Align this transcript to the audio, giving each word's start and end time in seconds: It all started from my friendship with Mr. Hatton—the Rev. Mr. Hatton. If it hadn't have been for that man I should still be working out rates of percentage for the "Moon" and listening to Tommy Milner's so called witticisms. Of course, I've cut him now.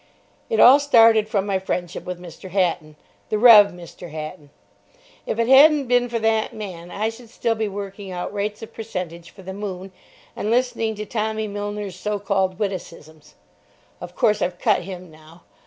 It 0.49 0.59
all 0.59 0.79
started 0.79 1.29
from 1.29 1.45
my 1.45 1.59
friendship 1.59 2.05
with 2.05 2.19
Mr. 2.19 2.49
Hatton—the 2.49 3.37
Rev. 3.37 3.67
Mr. 3.67 4.09
Hatton. 4.09 4.49
If 5.27 5.37
it 5.37 5.47
hadn't 5.47 5.77
have 5.77 5.87
been 5.89 6.09
for 6.09 6.17
that 6.17 6.55
man 6.55 6.89
I 6.89 7.09
should 7.09 7.29
still 7.29 7.53
be 7.53 7.67
working 7.67 8.09
out 8.09 8.33
rates 8.33 8.63
of 8.63 8.73
percentage 8.73 9.29
for 9.29 9.43
the 9.43 9.53
"Moon" 9.53 9.91
and 10.35 10.49
listening 10.49 10.95
to 10.95 11.05
Tommy 11.05 11.47
Milner's 11.47 11.95
so 11.99 12.17
called 12.17 12.57
witticisms. 12.57 13.35
Of 14.01 14.15
course, 14.15 14.41
I've 14.41 14.57
cut 14.57 14.81
him 14.81 15.11
now. 15.11 15.43